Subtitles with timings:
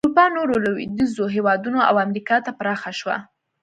[0.03, 3.17] د اروپا نورو لوېدیځو هېوادونو او امریکا ته پراخه شوه.